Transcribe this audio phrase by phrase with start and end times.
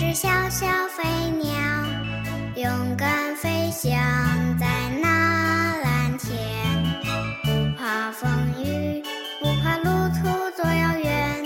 [0.00, 1.52] 一只小小飞鸟
[2.56, 3.92] 勇敢飞翔
[4.58, 4.66] 在
[4.98, 6.40] 那蓝天
[7.44, 8.26] 不怕风
[8.58, 9.02] 雨
[9.42, 10.22] 不怕路途
[10.56, 11.44] 多遥远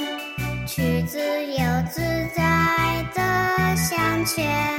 [0.68, 2.00] 去自由自
[2.32, 4.78] 在的向前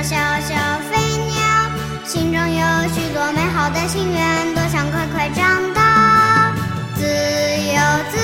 [0.00, 0.54] 小小
[0.90, 0.96] 飞
[1.28, 1.40] 鸟，
[2.04, 2.60] 心中有
[2.92, 6.52] 许多美好的心愿，多想快快长大，
[6.94, 7.78] 自由
[8.10, 8.18] 自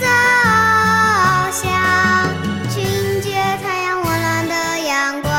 [0.00, 0.06] 在
[0.46, 1.68] 翱翔，
[2.70, 3.28] 去迎接
[3.62, 4.54] 太阳温暖的
[4.86, 5.30] 阳光。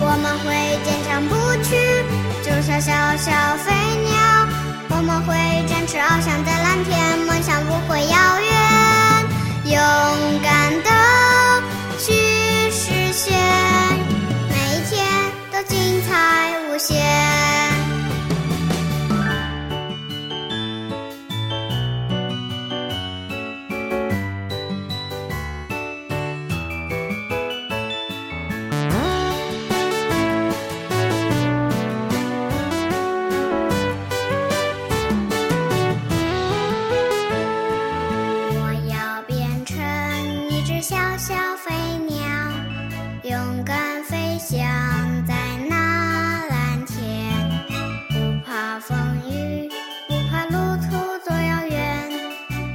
[0.00, 0.46] 我们会
[0.84, 1.68] 坚强不屈，
[2.44, 3.32] 就像小小
[3.64, 3.72] 飞
[4.04, 4.14] 鸟。
[4.90, 5.34] 我们会
[5.66, 8.48] 展翅翱翔在蓝天，梦想不会遥远，
[9.64, 9.74] 勇
[10.42, 10.48] 敢
[44.48, 44.56] 想
[45.26, 45.34] 在
[45.68, 47.34] 那蓝天，
[48.10, 48.96] 不怕风
[49.28, 49.68] 雨，
[50.06, 52.08] 不怕路途多遥远，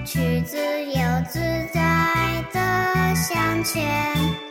[0.05, 1.39] 去自由自
[1.73, 4.50] 在的向前。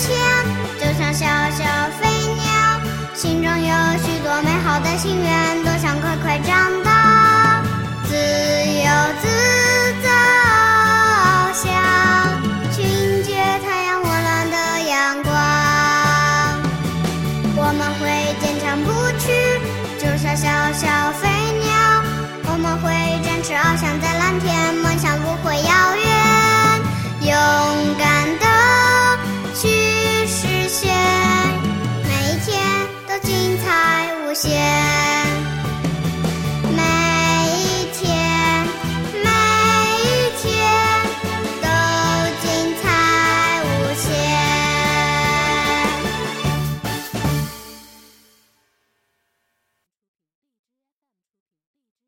[0.00, 0.16] 前，
[0.78, 1.64] 就像小小
[2.00, 2.48] 飞鸟，
[3.14, 3.68] 心中有
[3.98, 7.62] 许多美好的心愿，多想快快长大，
[8.08, 8.88] 自由
[9.20, 9.28] 自
[10.02, 10.08] 在
[11.20, 11.68] 翱翔，
[12.72, 14.56] 去迎接太阳温暖的
[14.88, 15.30] 阳光。
[17.56, 18.88] 我们会坚强不
[19.18, 19.28] 屈，
[19.98, 21.28] 就像小小飞
[21.60, 21.68] 鸟。
[22.52, 22.88] 我们会
[23.22, 24.74] 展翅翱翔在蓝天。
[34.40, 34.89] 谢。